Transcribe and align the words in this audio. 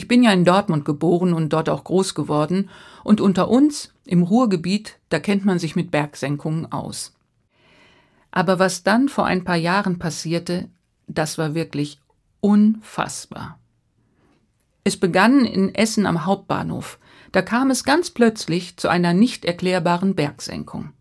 Ich 0.00 0.08
bin 0.08 0.22
ja 0.22 0.32
in 0.32 0.46
Dortmund 0.46 0.86
geboren 0.86 1.34
und 1.34 1.52
dort 1.52 1.68
auch 1.68 1.84
groß 1.84 2.14
geworden, 2.14 2.70
und 3.04 3.20
unter 3.20 3.50
uns, 3.50 3.92
im 4.06 4.22
Ruhrgebiet, 4.22 4.98
da 5.10 5.20
kennt 5.20 5.44
man 5.44 5.58
sich 5.58 5.76
mit 5.76 5.90
Bergsenkungen 5.90 6.72
aus. 6.72 7.14
Aber 8.30 8.58
was 8.58 8.82
dann 8.82 9.10
vor 9.10 9.26
ein 9.26 9.44
paar 9.44 9.56
Jahren 9.56 9.98
passierte, 9.98 10.70
das 11.06 11.36
war 11.36 11.54
wirklich 11.54 12.00
unfassbar. 12.40 13.58
Es 14.84 14.96
begann 14.96 15.44
in 15.44 15.74
Essen 15.74 16.06
am 16.06 16.24
Hauptbahnhof. 16.24 16.98
Da 17.30 17.42
kam 17.42 17.70
es 17.70 17.84
ganz 17.84 18.08
plötzlich 18.08 18.78
zu 18.78 18.88
einer 18.88 19.12
nicht 19.12 19.44
erklärbaren 19.44 20.14
Bergsenkung. 20.14 20.94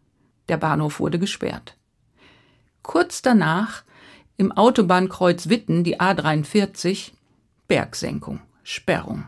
Der 0.50 0.58
Bahnhof 0.58 1.00
wurde 1.00 1.20
gesperrt. 1.20 1.78
Kurz 2.84 3.22
danach 3.22 3.84
im 4.36 4.52
Autobahnkreuz 4.52 5.48
Witten 5.48 5.86
die 5.86 6.02
A43 6.02 7.12
Bergsenkung, 7.70 8.42
Sperrung. 8.72 9.26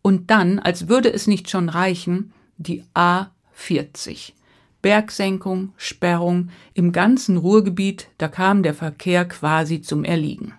Und 0.00 0.30
dann, 0.30 0.60
als 0.60 0.86
würde 0.86 1.12
es 1.12 1.26
nicht 1.26 1.50
schon 1.50 1.68
reichen, 1.68 2.32
die 2.56 2.84
A40. 2.94 4.32
Bergsenkung, 4.80 5.72
Sperrung, 5.76 6.50
im 6.72 6.92
ganzen 6.92 7.36
Ruhrgebiet, 7.36 8.06
da 8.18 8.28
kam 8.28 8.62
der 8.62 8.74
Verkehr 8.74 9.26
quasi 9.26 9.80
zum 9.80 10.04
Erliegen. 10.04 10.54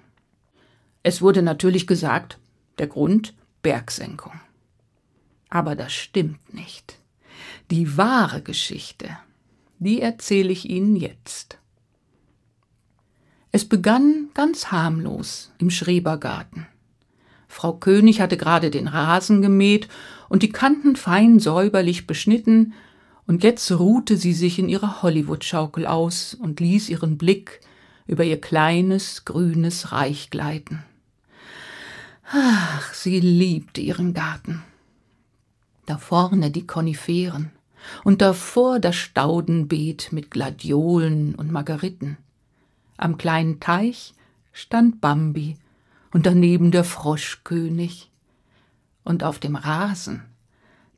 Es 1.04 1.22
wurde 1.22 1.42
natürlich 1.42 1.88
gesagt, 1.88 2.38
der 2.80 2.88
Grund 2.88 3.34
Bergsenkung. 3.62 4.34
Aber 5.48 5.78
das 5.78 5.94
stimmt 5.94 6.54
nicht. 6.54 7.00
Die 7.72 7.96
wahre 7.96 8.42
Geschichte, 8.42 9.18
die 9.80 10.02
erzähle 10.02 10.52
ich 10.52 10.70
Ihnen 10.70 10.98
jetzt. 10.98 11.60
Es 13.54 13.64
begann 13.64 14.32
ganz 14.34 14.70
harmlos 14.70 15.54
im 15.60 15.70
Schrebergarten. 15.70 16.68
Frau 17.48 17.74
König 17.74 18.22
hatte 18.22 18.38
gerade 18.38 18.70
den 18.70 18.88
Rasen 18.88 19.42
gemäht 19.42 19.88
und 20.30 20.44
die 20.44 20.50
Kanten 20.50 20.96
fein 20.96 21.40
säuberlich 21.40 22.08
beschnitten, 22.08 22.74
und 23.26 23.44
jetzt 23.44 23.70
ruhte 23.72 24.16
sie 24.16 24.32
sich 24.32 24.58
in 24.58 24.70
ihrer 24.70 25.02
Hollywood-Schaukel 25.02 25.86
aus 25.86 26.34
und 26.34 26.62
ließ 26.62 26.88
ihren 26.90 27.18
Blick 27.18 27.60
über 28.06 28.24
ihr 28.24 28.40
kleines, 28.40 29.26
grünes 29.26 29.92
Reich 29.92 30.30
gleiten. 30.30 30.84
Ach, 32.32 32.94
sie 32.94 33.20
liebte 33.20 33.82
ihren 33.82 34.14
Garten. 34.14 34.64
Da 35.86 35.98
vorne 35.98 36.52
die 36.52 36.66
Koniferen 36.66 37.52
und 38.04 38.22
davor 38.22 38.80
das 38.80 38.96
Staudenbeet 38.96 40.12
mit 40.12 40.32
Gladiolen 40.32 41.36
und 41.36 41.52
Margeriten. 41.52 42.18
Am 42.98 43.18
kleinen 43.18 43.60
Teich 43.60 44.14
stand 44.52 45.02
Bambi 45.02 45.58
und 46.12 46.26
daneben 46.26 46.72
der 46.72 46.84
Froschkönig. 46.84 48.12
Und 49.04 49.24
auf 49.24 49.40
dem 49.40 49.56
Rasen, 49.56 50.24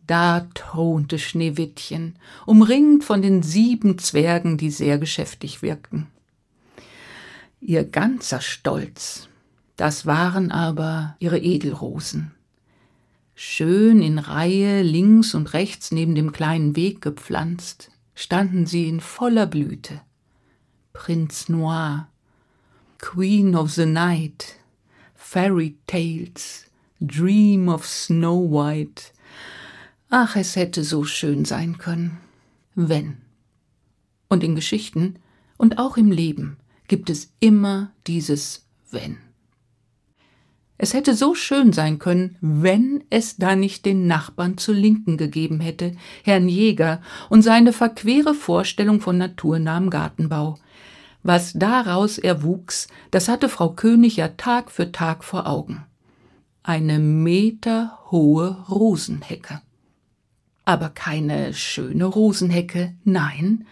da 0.08 0.48
thronte 0.56 1.20
Schneewittchen, 1.20 2.18
umringt 2.46 3.04
von 3.04 3.22
den 3.22 3.44
sieben 3.44 4.00
Zwergen, 4.00 4.58
die 4.58 4.72
sehr 4.72 4.98
geschäftig 4.98 5.62
wirkten. 5.62 6.08
Ihr 7.62 7.84
ganzer 7.84 8.42
Stolz 8.42 9.30
das 9.80 10.06
waren 10.06 10.52
aber 10.52 11.16
ihre 11.20 11.40
Edelrosen. 11.40 12.34
Schön 13.34 14.02
in 14.02 14.20
Reihe 14.20 14.82
links 14.82 15.34
und 15.34 15.54
rechts 15.54 15.94
neben 15.94 16.16
dem 16.16 16.34
kleinen 16.34 16.76
Weg 16.76 17.02
gepflanzt, 17.02 17.90
standen 18.14 18.66
sie 18.66 18.90
in 18.90 19.00
voller 19.00 19.46
Blüte. 19.46 20.02
Prinz 20.92 21.48
Noir, 21.48 22.10
Queen 22.98 23.56
of 23.56 23.72
the 23.72 23.86
Night, 23.86 24.58
Fairy 25.32 25.78
Tales, 25.86 26.66
Dream 27.00 27.70
of 27.70 27.86
Snow 27.86 28.50
White. 28.50 29.12
Ach, 30.10 30.36
es 30.36 30.56
hätte 30.56 30.84
so 30.84 31.04
schön 31.04 31.46
sein 31.46 31.78
können, 31.78 32.18
wenn. 32.74 33.18
Und 34.28 34.44
in 34.44 34.56
Geschichten 34.56 35.20
und 35.56 35.78
auch 35.78 35.98
im 35.98 36.10
Leben 36.10 36.58
gibt 36.88 37.12
es 37.12 37.32
immer 37.39 37.92
dieses 38.08 38.66
wenn. 38.89 39.20
Es 40.80 40.95
hätte 40.95 41.14
so 41.14 41.36
schön 41.36 41.73
sein 41.73 42.00
können, 42.00 42.36
wenn 42.42 43.04
es 43.12 43.38
da 43.38 43.56
nicht 43.56 43.86
den 43.86 44.08
Nachbarn 44.08 44.58
zur 44.58 44.73
Linken 44.73 45.16
gegeben 45.16 45.60
hätte, 45.60 45.95
Herrn 46.23 46.50
Jäger, 46.50 47.04
und 47.30 47.44
seine 47.44 47.72
verquere 47.72 48.34
Vorstellung 48.34 49.00
von 49.00 49.20
naturnahem 49.20 49.92
Gartenbau. 49.92 50.58
Was 51.24 51.54
daraus 51.54 52.18
erwuchs, 52.18 52.88
das 53.12 53.28
hatte 53.28 53.50
Frau 53.50 53.72
König 53.72 54.18
ja 54.18 54.30
Tag 54.30 54.72
für 54.72 54.92
Tag 54.92 55.24
vor 55.24 55.48
Augen. 55.48 55.86
Eine 56.64 57.00
meterhohe 57.00 58.66
Rosenhecke. 58.70 59.62
Aber 60.66 60.90
keine 60.90 61.54
schöne 61.54 62.06
Rosenhecke, 62.06 62.96
nein, 63.04 63.66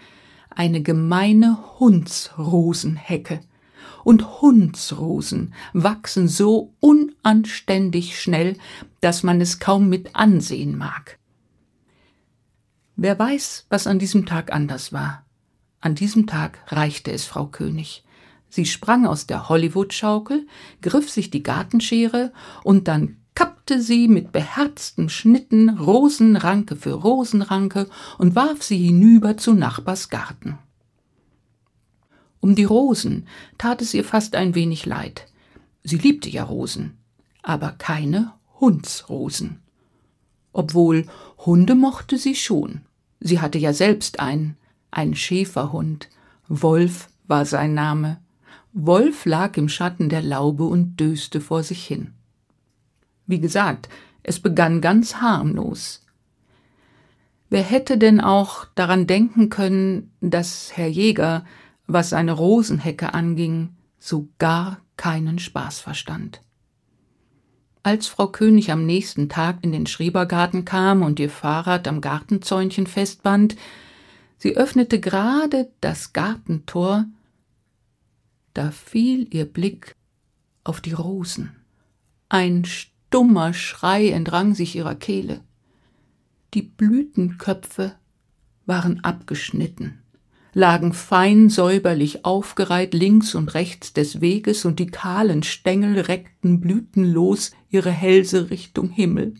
eine 0.50 0.82
gemeine 0.82 1.80
Hundsrosenhecke 1.80 3.42
und 4.08 4.42
Hundsrosen 4.42 5.54
wachsen 5.74 6.30
so 6.30 6.74
unanständig 6.80 8.20
schnell, 8.20 8.58
dass 9.02 9.22
man 9.22 9.42
es 9.42 9.60
kaum 9.60 9.90
mit 9.90 10.16
ansehen 10.16 10.78
mag. 10.78 11.20
Wer 12.96 13.20
weiß, 13.20 13.66
was 13.70 13.86
an 13.86 14.00
diesem 14.00 14.26
Tag 14.26 14.52
anders 14.54 14.94
war. 14.94 15.27
An 15.80 15.96
diesem 15.96 16.28
Tag 16.28 16.60
reichte 16.68 17.12
es 17.12 17.26
Frau 17.26 17.48
König. 17.48 18.04
Sie 18.50 18.66
sprang 18.66 19.06
aus 19.06 19.28
der 19.28 19.50
Hollywood-Schaukel, 19.50 20.48
griff 20.82 21.10
sich 21.10 21.30
die 21.30 21.44
Gartenschere 21.44 22.32
und 22.64 22.88
dann 22.88 23.18
kappte 23.36 23.82
sie 23.82 24.08
mit 24.08 24.32
beherzten 24.32 25.10
Schnitten 25.10 25.70
Rosenranke 25.70 26.76
für 26.76 26.94
Rosenranke 26.94 27.88
und 28.18 28.36
warf 28.36 28.64
sie 28.64 28.78
hinüber 28.78 29.38
zu 29.38 29.54
Nachbars 29.54 30.10
Garten. 30.10 30.58
Um 32.40 32.56
die 32.56 32.64
Rosen 32.64 33.28
tat 33.58 33.82
es 33.82 33.94
ihr 33.94 34.04
fast 34.04 34.36
ein 34.36 34.56
wenig 34.56 34.86
leid. 34.86 35.28
Sie 35.84 35.98
liebte 35.98 36.30
ja 36.30 36.44
Rosen, 36.44 36.98
aber 37.44 37.74
keine 37.74 38.34
Hundsrosen. 38.60 39.60
Obwohl 40.54 41.06
Hunde 41.46 41.76
mochte 41.76 42.18
sie 42.18 42.36
schon. 42.36 42.82
Sie 43.20 43.40
hatte 43.40 43.58
ja 43.60 43.74
selbst 43.74 44.20
einen, 44.20 44.58
einen 44.92 45.16
Schäferhund. 45.16 46.10
Wolf 46.48 47.10
war 47.28 47.46
sein 47.46 47.74
Name. 47.74 48.20
Wolf 48.74 49.26
lag 49.26 49.58
im 49.58 49.70
Schatten 49.70 50.10
der 50.10 50.22
Laube 50.22 50.66
und 50.66 51.00
döste 51.00 51.42
vor 51.42 51.64
sich 51.64 51.86
hin. 51.86 52.14
Wie 53.26 53.40
gesagt, 53.40 53.90
es 54.24 54.40
begann 54.40 54.82
ganz 54.82 55.16
harmlos. 55.16 56.06
Wer 57.50 57.64
hätte 57.64 57.98
denn 57.98 58.20
auch 58.20 58.66
daran 58.76 59.08
denken 59.08 59.50
können, 59.50 60.12
dass 60.22 60.76
Herr 60.76 60.88
Jäger 60.88 61.46
was 61.88 62.10
seine 62.10 62.34
Rosenhecke 62.34 63.14
anging, 63.14 63.70
so 63.98 64.28
gar 64.38 64.82
keinen 64.98 65.40
Spaß 65.40 65.80
verstand. 65.80 66.42
Als 67.82 68.08
Frau 68.08 68.28
König 68.28 68.72
am 68.72 68.86
nächsten 68.86 69.30
Tag 69.30 69.60
in 69.62 69.72
den 69.72 69.88
Schrebergarten 69.88 70.66
kam 70.66 71.02
und 71.02 71.20
ihr 71.20 71.30
Fahrrad 71.30 71.88
am 71.88 72.02
Gartenzäunchen 72.02 72.86
festband, 72.86 73.56
sie 74.38 74.58
öffnete 74.58 75.00
gerade 75.00 75.72
das 75.82 76.14
Gartentor, 76.14 77.06
da 78.54 78.72
fiel 78.72 79.28
ihr 79.34 79.46
Blick 79.46 79.96
auf 80.64 80.82
die 80.82 80.94
Rosen. 80.94 81.56
Ein 82.30 82.66
stummer 82.66 83.54
Schrei 83.54 84.10
entrang 84.10 84.56
sich 84.56 84.76
ihrer 84.76 84.96
Kehle. 84.96 85.42
Die 86.54 86.64
Blütenköpfe 86.64 87.96
waren 88.66 89.04
abgeschnitten 89.04 90.02
lagen 90.58 90.92
fein 90.92 91.52
säuberlich 91.52 92.26
aufgereiht 92.26 92.96
links 92.96 93.36
und 93.36 93.54
rechts 93.54 93.94
des 93.94 94.22
Weges, 94.22 94.66
und 94.66 94.80
die 94.80 94.88
kahlen 94.88 95.44
Stängel 95.44 96.00
reckten 96.00 96.60
blütenlos 96.60 97.52
ihre 97.70 97.92
Hälse 97.92 98.50
Richtung 98.50 98.90
Himmel. 98.90 99.36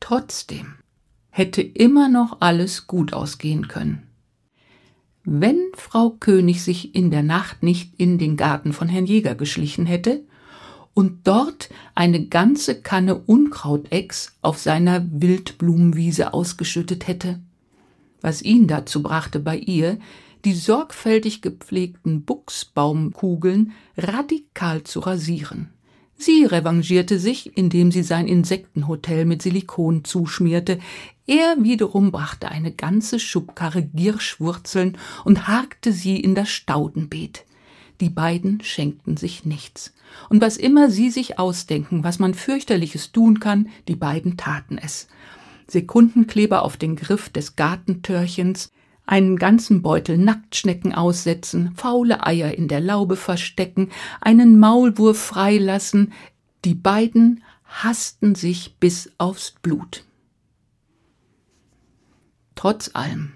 Trotzdem 0.00 0.74
hätte 1.34 1.62
immer 1.62 2.08
noch 2.08 2.40
alles 2.40 2.86
gut 2.86 3.12
ausgehen 3.12 3.68
können. 3.68 4.02
Wenn 5.24 5.58
Frau 5.74 6.10
König 6.10 6.62
sich 6.62 6.94
in 6.94 7.10
der 7.10 7.22
Nacht 7.22 7.62
nicht 7.62 7.98
in 7.98 8.18
den 8.18 8.36
Garten 8.36 8.72
von 8.72 8.88
Herrn 8.88 9.06
Jäger 9.06 9.34
geschlichen 9.34 9.86
hätte 9.86 10.24
und 10.92 11.26
dort 11.26 11.70
eine 11.94 12.26
ganze 12.26 12.80
Kanne 12.80 13.16
Unkrautex 13.16 14.36
auf 14.42 14.58
seiner 14.58 15.04
Wildblumenwiese 15.10 16.34
ausgeschüttet 16.34 17.08
hätte 17.08 17.40
was 18.24 18.40
ihn 18.40 18.66
dazu 18.66 19.02
brachte, 19.02 19.38
bei 19.38 19.56
ihr 19.56 19.98
die 20.46 20.54
sorgfältig 20.54 21.42
gepflegten 21.42 22.24
Buchsbaumkugeln 22.24 23.72
radikal 23.98 24.82
zu 24.82 25.00
rasieren. 25.00 25.68
Sie 26.16 26.44
revanchierte 26.44 27.18
sich, 27.18 27.56
indem 27.56 27.92
sie 27.92 28.02
sein 28.02 28.26
Insektenhotel 28.26 29.26
mit 29.26 29.42
Silikon 29.42 30.04
zuschmierte. 30.04 30.78
Er 31.26 31.56
wiederum 31.58 32.10
brachte 32.10 32.50
eine 32.50 32.70
ganze 32.70 33.18
Schubkarre 33.18 33.82
Gierschwurzeln 33.82 34.98
und 35.24 35.48
harkte 35.48 35.92
sie 35.92 36.20
in 36.20 36.34
das 36.34 36.50
Staudenbeet. 36.50 37.44
Die 38.00 38.10
beiden 38.10 38.60
schenkten 38.62 39.16
sich 39.16 39.46
nichts. 39.46 39.94
Und 40.28 40.42
was 40.42 40.58
immer 40.58 40.90
sie 40.90 41.10
sich 41.10 41.38
ausdenken, 41.38 42.04
was 42.04 42.18
man 42.18 42.34
fürchterliches 42.34 43.12
tun 43.12 43.40
kann, 43.40 43.68
die 43.88 43.96
beiden 43.96 44.36
taten 44.36 44.76
es. 44.76 45.08
Sekundenkleber 45.66 46.62
auf 46.62 46.76
den 46.76 46.96
Griff 46.96 47.30
des 47.30 47.56
Gartentörchens, 47.56 48.70
einen 49.06 49.36
ganzen 49.36 49.80
Beutel 49.80 50.18
Nacktschnecken 50.18 50.94
aussetzen, 50.94 51.72
faule 51.74 52.26
Eier 52.26 52.52
in 52.52 52.68
der 52.68 52.80
Laube 52.80 53.16
verstecken, 53.16 53.90
einen 54.20 54.58
Maulwurf 54.58 55.18
freilassen. 55.18 56.12
Die 56.64 56.74
beiden 56.74 57.42
hassten 57.64 58.34
sich 58.34 58.76
bis 58.78 59.10
aufs 59.18 59.52
Blut. 59.62 60.04
Trotz 62.54 62.90
allem 62.94 63.32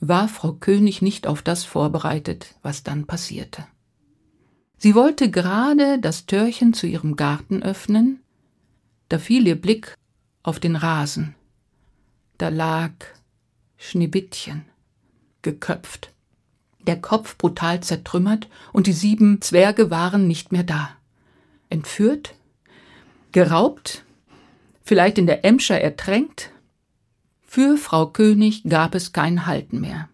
war 0.00 0.28
Frau 0.28 0.52
König 0.52 1.02
nicht 1.02 1.26
auf 1.26 1.42
das 1.42 1.64
vorbereitet, 1.64 2.54
was 2.62 2.82
dann 2.82 3.06
passierte. 3.06 3.66
Sie 4.76 4.94
wollte 4.94 5.30
gerade 5.30 5.98
das 5.98 6.26
Törchen 6.26 6.74
zu 6.74 6.86
ihrem 6.86 7.16
Garten 7.16 7.62
öffnen, 7.62 8.20
da 9.08 9.18
fiel 9.18 9.46
ihr 9.46 9.60
Blick 9.60 9.94
auf 10.42 10.60
den 10.60 10.76
Rasen. 10.76 11.34
Da 12.38 12.48
lag 12.48 12.92
Schneewittchen, 13.76 14.64
geköpft, 15.42 16.10
der 16.86 17.00
Kopf 17.00 17.38
brutal 17.38 17.80
zertrümmert, 17.82 18.48
und 18.72 18.86
die 18.86 18.92
sieben 18.92 19.40
Zwerge 19.40 19.90
waren 19.90 20.26
nicht 20.26 20.52
mehr 20.52 20.64
da. 20.64 20.90
Entführt? 21.70 22.34
Geraubt? 23.32 24.04
Vielleicht 24.82 25.16
in 25.16 25.26
der 25.26 25.44
Emscher 25.44 25.80
ertränkt? 25.80 26.50
Für 27.54 27.76
Frau 27.76 28.06
König 28.06 28.64
gab 28.64 28.96
es 28.96 29.12
kein 29.12 29.46
Halten 29.46 29.80
mehr. 29.80 30.08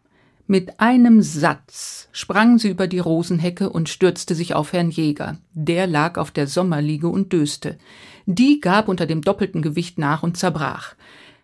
Mit 0.47 0.79
einem 0.79 1.23
Satz 1.23 2.11
sprang 2.13 2.59
sie 2.59 2.69
über 2.69 2.87
die 2.87 2.99
Rosenhecke 2.99 3.71
und 3.71 3.89
stürzte 3.89 4.35
sich 4.35 4.55
auf 4.55 4.75
Herrn 4.75 4.91
Jäger. 4.91 5.39
Der 5.55 5.87
lag 5.87 6.19
auf 6.19 6.33
der 6.33 6.47
Sommerliege 6.47 7.09
und 7.09 7.33
döste. 7.33 7.79
Die 8.27 8.61
gab 8.61 8.89
unter 8.89 9.07
dem 9.07 9.23
doppelten 9.23 9.63
Gewicht 9.63 9.97
nach 9.97 10.23
und 10.23 10.37
zerbrach. 10.37 10.97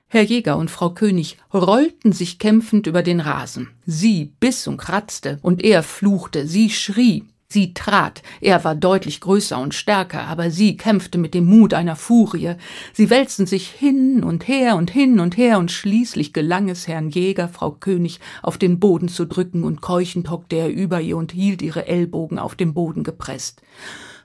Herr 0.08 0.20
Jäger 0.20 0.58
und 0.58 0.70
Frau 0.70 0.90
König 0.90 1.38
rollten 1.54 2.12
sich 2.12 2.38
kämpfend 2.38 2.86
über 2.86 3.02
den 3.02 3.20
Rasen. 3.20 3.70
Sie 3.86 4.34
biss 4.38 4.66
und 4.66 4.76
kratzte, 4.76 5.38
und 5.40 5.64
er 5.64 5.82
fluchte, 5.82 6.46
sie 6.46 6.68
schrie. 6.68 7.24
Sie 7.48 7.74
trat, 7.74 8.22
er 8.40 8.64
war 8.64 8.74
deutlich 8.74 9.20
größer 9.20 9.58
und 9.58 9.72
stärker, 9.72 10.26
aber 10.26 10.50
sie 10.50 10.76
kämpfte 10.76 11.16
mit 11.16 11.32
dem 11.32 11.44
Mut 11.44 11.74
einer 11.74 11.94
Furie. 11.94 12.56
Sie 12.92 13.08
wälzten 13.08 13.46
sich 13.46 13.68
hin 13.68 14.24
und 14.24 14.48
her 14.48 14.74
und 14.76 14.90
hin 14.90 15.20
und 15.20 15.36
her, 15.36 15.58
und 15.58 15.70
schließlich 15.70 16.32
gelang 16.32 16.68
es 16.68 16.88
Herrn 16.88 17.08
Jäger, 17.08 17.48
Frau 17.48 17.70
König 17.70 18.18
auf 18.42 18.58
den 18.58 18.80
Boden 18.80 19.08
zu 19.08 19.26
drücken, 19.26 19.62
und 19.62 19.80
keuchend 19.80 20.28
hockte 20.28 20.56
er 20.56 20.70
über 20.70 21.00
ihr 21.00 21.16
und 21.16 21.32
hielt 21.32 21.62
ihre 21.62 21.86
Ellbogen 21.86 22.40
auf 22.40 22.56
den 22.56 22.74
Boden 22.74 23.04
gepresst. 23.04 23.62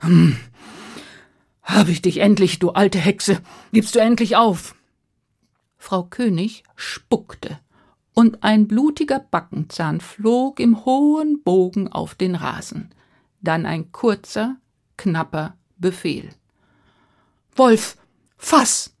Hm. 0.00 0.36
Hab 1.62 1.88
ich 1.88 2.02
dich 2.02 2.18
endlich, 2.18 2.58
du 2.58 2.70
alte 2.70 2.98
Hexe. 2.98 3.38
Gibst 3.72 3.94
du 3.94 4.00
endlich 4.00 4.34
auf? 4.34 4.74
Frau 5.78 6.02
König 6.02 6.64
spuckte 6.74 7.60
und 8.14 8.42
ein 8.42 8.66
blutiger 8.66 9.20
Backenzahn 9.20 10.00
flog 10.00 10.58
im 10.58 10.84
hohen 10.84 11.42
Bogen 11.44 11.86
auf 11.86 12.16
den 12.16 12.34
Rasen 12.34 12.90
dann 13.42 13.66
ein 13.66 13.92
kurzer, 13.92 14.56
knapper 14.96 15.56
Befehl. 15.76 16.30
Wolf, 17.54 17.96
fass! 18.36 18.94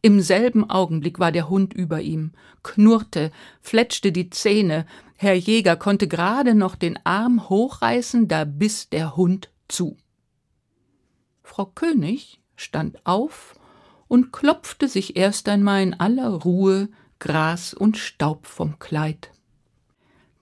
Im 0.00 0.20
selben 0.20 0.68
Augenblick 0.68 1.18
war 1.18 1.32
der 1.32 1.48
Hund 1.48 1.74
über 1.74 2.00
ihm, 2.00 2.32
knurrte, 2.62 3.32
fletschte 3.60 4.12
die 4.12 4.30
Zähne, 4.30 4.86
Herr 5.16 5.34
Jäger 5.34 5.76
konnte 5.76 6.06
gerade 6.06 6.54
noch 6.54 6.76
den 6.76 6.98
Arm 7.04 7.48
hochreißen, 7.48 8.28
da 8.28 8.44
biss 8.44 8.88
der 8.88 9.16
Hund 9.16 9.50
zu. 9.66 9.96
Frau 11.42 11.66
König 11.66 12.40
stand 12.54 13.04
auf 13.04 13.56
und 14.06 14.32
klopfte 14.32 14.86
sich 14.86 15.16
erst 15.16 15.48
einmal 15.48 15.82
in 15.82 15.94
aller 15.94 16.28
Ruhe 16.28 16.88
Gras 17.18 17.74
und 17.74 17.96
Staub 17.96 18.46
vom 18.46 18.78
Kleid. 18.78 19.32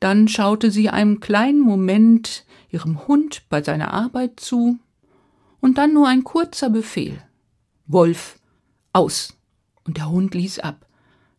Dann 0.06 0.28
schaute 0.28 0.70
sie 0.70 0.88
einen 0.88 1.18
kleinen 1.18 1.58
Moment 1.58 2.44
ihrem 2.70 3.08
Hund 3.08 3.42
bei 3.48 3.60
seiner 3.60 3.92
Arbeit 3.92 4.38
zu, 4.38 4.78
und 5.58 5.78
dann 5.78 5.94
nur 5.94 6.06
ein 6.06 6.22
kurzer 6.22 6.70
Befehl. 6.70 7.20
Wolf, 7.88 8.38
aus. 8.92 9.36
Und 9.82 9.96
der 9.96 10.08
Hund 10.08 10.32
ließ 10.32 10.60
ab, 10.60 10.86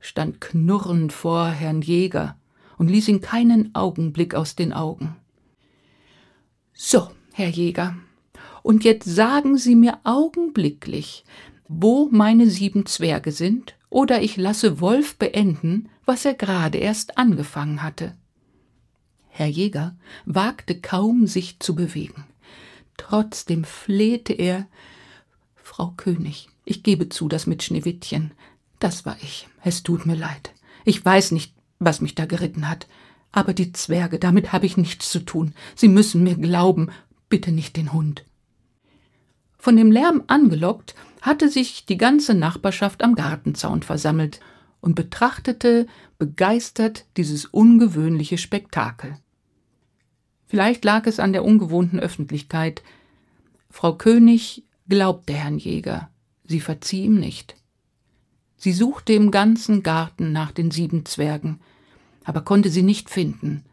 stand 0.02 0.42
knurrend 0.42 1.14
vor 1.14 1.48
Herrn 1.48 1.82
Jäger 1.82 2.36
und 2.78 2.90
ließ 2.90 3.08
ihn 3.08 3.22
keinen 3.22 3.74
Augenblick 3.74 4.36
aus 4.36 4.58
den 4.58 4.74
Augen. 4.74 5.16
So, 6.74 7.10
Herr 7.32 7.48
Jäger, 7.48 7.96
und 8.64 8.84
jetzt 8.84 9.06
sagen 9.06 9.58
Sie 9.58 9.78
mir 9.78 10.00
augenblicklich, 10.04 11.24
wo 11.70 12.10
meine 12.12 12.50
sieben 12.50 12.86
Zwerge 12.86 13.32
sind, 13.32 13.78
oder 13.90 14.22
ich 14.22 14.36
lasse 14.36 14.82
Wolf 14.82 15.16
beenden, 15.16 15.88
was 16.04 16.26
er 16.26 16.34
gerade 16.34 16.80
erst 16.80 17.18
angefangen 17.18 17.82
hatte. 17.82 18.18
Herr 19.38 19.46
Jäger 19.46 19.96
wagte 20.26 20.82
kaum, 20.82 21.28
sich 21.28 21.60
zu 21.60 21.76
bewegen. 21.76 22.26
Trotzdem 22.98 23.66
flehte 23.66 24.34
er 24.34 24.66
Frau 25.56 25.94
König, 25.96 26.50
ich 26.66 26.82
gebe 26.82 27.10
zu, 27.10 27.28
das 27.28 27.46
mit 27.46 27.62
Schneewittchen, 27.62 28.32
das 28.80 29.06
war 29.06 29.16
ich. 29.22 29.48
Es 29.64 29.84
tut 29.84 30.08
mir 30.08 30.16
leid. 30.16 30.56
Ich 30.86 31.06
weiß 31.06 31.34
nicht, 31.34 31.54
was 31.78 32.02
mich 32.02 32.16
da 32.16 32.26
geritten 32.26 32.68
hat. 32.68 32.88
Aber 33.32 33.54
die 33.54 33.74
Zwerge, 33.74 34.18
damit 34.18 34.54
habe 34.54 34.66
ich 34.66 34.76
nichts 34.76 35.12
zu 35.12 35.20
tun. 35.20 35.54
Sie 35.76 35.88
müssen 35.88 36.24
mir 36.24 36.36
glauben, 36.36 36.90
bitte 37.30 37.52
nicht 37.52 37.78
den 37.78 37.94
Hund. 37.94 38.26
Von 39.60 39.76
dem 39.76 39.92
Lärm 39.92 40.24
angelockt, 40.26 40.96
hatte 41.22 41.48
sich 41.48 41.86
die 41.86 41.98
ganze 41.98 42.34
Nachbarschaft 42.34 43.04
am 43.04 43.14
Gartenzaun 43.14 43.84
versammelt 43.84 44.40
und 44.82 44.96
betrachtete 44.96 45.86
begeistert 46.18 47.06
dieses 47.18 47.46
ungewöhnliche 47.46 48.40
Spektakel. 48.40 49.20
Vielleicht 50.48 50.86
lag 50.86 51.06
es 51.06 51.20
an 51.20 51.34
der 51.34 51.44
ungewohnten 51.44 52.00
Öffentlichkeit. 52.00 52.82
Frau 53.70 53.94
König 53.94 54.64
glaubte 54.88 55.34
Herrn 55.34 55.58
Jäger, 55.58 56.10
sie 56.46 56.62
verzieh 56.62 57.04
ihm 57.04 57.20
nicht. 57.20 57.56
Sie 58.56 58.72
suchte 58.72 59.14
im 59.14 59.30
ganzen 59.30 59.84
Garten 59.84 60.32
nach 60.32 60.52
den 60.52 60.72
sieben 60.72 61.06
Zwergen, 61.06 61.60
aber 62.24 62.42
konnte 62.42 62.70
sie 62.70 62.82
nicht 62.82 63.10
finden. 63.10 63.64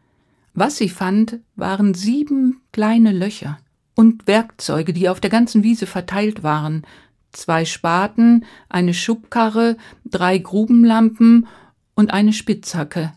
Was 0.53 0.77
sie 0.77 0.89
fand, 0.89 1.39
waren 1.55 1.93
sieben 1.93 2.61
kleine 2.71 3.11
Löcher 3.11 3.57
und 3.95 4.27
Werkzeuge, 4.27 4.93
die 4.93 5.09
auf 5.09 5.19
der 5.19 5.29
ganzen 5.29 5.63
Wiese 5.63 5.87
verteilt 5.87 6.43
waren, 6.43 6.85
zwei 7.31 7.65
Spaten, 7.65 8.45
eine 8.69 8.93
Schubkarre, 8.93 9.77
drei 10.05 10.37
Grubenlampen 10.37 11.47
und 11.95 12.13
eine 12.13 12.33
Spitzhacke. 12.33 13.13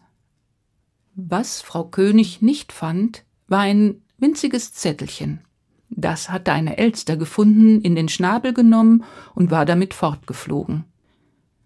Was 1.15 1.61
Frau 1.61 1.85
König 1.85 2.43
nicht 2.43 2.73
fand, 2.73 3.25
war 3.49 3.61
ein 3.61 4.02
winziges 4.19 4.73
Zettelchen. 4.73 5.40
Das 5.90 6.31
hatte 6.31 6.52
eine 6.52 6.76
Elster 6.78 7.17
gefunden, 7.17 7.81
in 7.81 7.95
den 7.95 8.09
Schnabel 8.09 8.52
genommen 8.52 9.05
und 9.35 9.50
war 9.50 9.64
damit 9.64 9.95
fortgeflogen. 9.95 10.85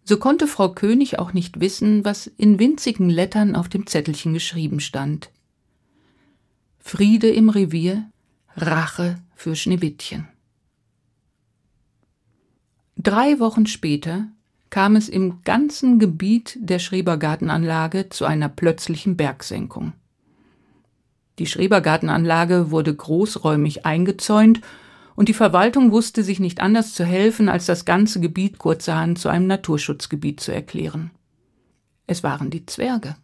So 0.05 0.17
konnte 0.17 0.47
Frau 0.47 0.71
König 0.71 1.19
auch 1.19 1.33
nicht 1.33 1.61
wissen, 1.61 2.05
was 2.05 2.27
in 2.27 2.59
winzigen 2.59 3.11
Lettern 3.11 3.55
auf 3.55 3.69
dem 3.69 3.87
Zettelchen 3.87 4.33
geschrieben 4.33 4.81
stand. 4.81 5.31
Friede 6.79 7.31
im 7.31 7.49
Revier, 7.49 8.11
Rache 8.57 9.19
für 9.35 9.55
Schneewittchen. 9.55 10.29
Drei 12.97 13.39
Wochen 13.39 13.67
später 13.67 14.27
kam 14.71 14.97
es 14.97 15.09
im 15.09 15.43
ganzen 15.45 15.99
Gebiet 15.99 16.59
der 16.61 16.79
Schrebergartenanlage 16.79 18.09
zu 18.09 18.25
einer 18.25 18.49
plötzlichen 18.49 19.17
Bergsenkung. 19.17 19.93
Die 21.39 21.47
Schrebergartenanlage 21.47 22.71
wurde 22.71 22.95
großräumig 22.95 23.87
eingezäunt 23.87 24.61
und 25.15 25.29
die 25.29 25.35
Verwaltung 25.35 25.93
wusste 25.93 26.23
sich 26.23 26.41
nicht 26.41 26.61
anders 26.61 26.95
zu 26.95 27.05
helfen, 27.05 27.49
als 27.49 27.67
das 27.67 27.85
ganze 27.85 28.21
Gebiet 28.21 28.59
kurzerhand 28.59 29.19
zu 29.19 29.29
einem 29.29 29.47
Naturschutzgebiet 29.47 30.41
zu 30.41 30.53
erklären. 30.53 31.11
Es 32.07 32.23
waren 32.23 32.51
die 32.51 32.67
Zwerge. 32.67 33.17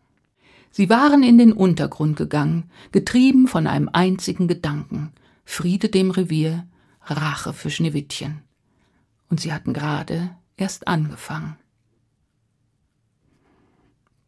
Sie 0.70 0.90
waren 0.90 1.22
in 1.22 1.38
den 1.38 1.52
Untergrund 1.52 2.16
gegangen, 2.16 2.70
getrieben 2.92 3.48
von 3.48 3.66
einem 3.66 3.88
einzigen 3.92 4.48
Gedanken 4.48 5.12
Friede 5.44 5.88
dem 5.88 6.10
Revier, 6.10 6.66
Rache 7.02 7.54
für 7.54 7.70
Schneewittchen. 7.70 8.42
Und 9.30 9.40
sie 9.40 9.52
hatten 9.52 9.72
gerade 9.72 10.30
erst 10.58 10.86
angefangen. 10.86 11.56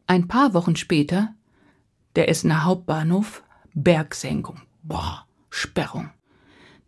Ein 0.07 0.27
paar 0.27 0.53
Wochen 0.55 0.75
später, 0.75 1.35
der 2.15 2.27
Essener 2.27 2.65
Hauptbahnhof 2.65 3.43
Bergsenkung. 3.73 4.61
Boah, 4.83 5.25
Sperrung. 5.49 6.09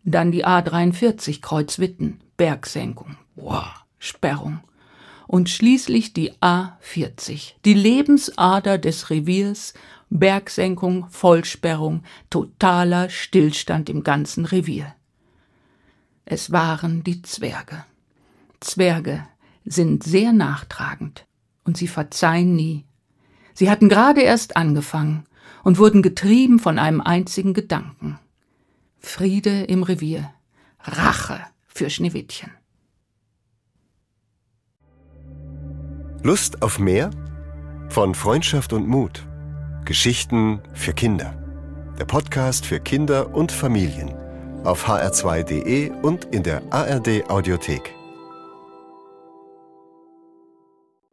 Dann 0.03 0.31
die 0.31 0.45
A43 0.45 1.41
Kreuzwitten, 1.41 2.21
Bergsenkung. 2.37 3.17
Boah, 3.35 3.73
Sperrung. 3.99 4.59
Und 5.27 5.49
schließlich 5.49 6.13
die 6.13 6.33
A40, 6.33 7.53
die 7.63 7.73
Lebensader 7.73 8.77
des 8.77 9.09
Reviers, 9.09 9.73
Bergsenkung, 10.09 11.07
Vollsperrung, 11.09 12.03
totaler 12.29 13.09
Stillstand 13.09 13.89
im 13.89 14.03
ganzen 14.03 14.45
Revier. 14.45 14.93
Es 16.25 16.51
waren 16.51 17.03
die 17.03 17.21
Zwerge. 17.21 17.85
Zwerge 18.59 19.27
sind 19.65 20.03
sehr 20.03 20.33
nachtragend 20.33 21.25
und 21.63 21.77
sie 21.77 21.87
verzeihen 21.87 22.55
nie. 22.55 22.85
Sie 23.53 23.69
hatten 23.69 23.89
gerade 23.89 24.21
erst 24.21 24.57
angefangen 24.57 25.25
und 25.63 25.79
wurden 25.79 26.01
getrieben 26.01 26.59
von 26.59 26.77
einem 26.77 27.01
einzigen 27.01 27.53
Gedanken. 27.53 28.19
Friede 28.99 29.63
im 29.63 29.83
Revier, 29.83 30.31
Rache 30.79 31.39
für 31.67 31.89
Schneewittchen. 31.89 32.51
Lust 36.21 36.61
auf 36.61 36.79
mehr? 36.79 37.09
Von 37.89 38.15
Freundschaft 38.15 38.71
und 38.71 38.87
Mut. 38.87 39.27
Geschichten 39.85 40.61
für 40.73 40.93
Kinder. 40.93 41.37
Der 41.99 42.05
Podcast 42.05 42.65
für 42.65 42.79
Kinder 42.79 43.35
und 43.35 43.51
Familien. 43.51 44.13
Auf 44.63 44.87
hr2.de 44.87 45.91
und 46.01 46.25
in 46.25 46.43
der 46.43 46.61
ARD 46.71 47.29
Audiothek. 47.29 47.93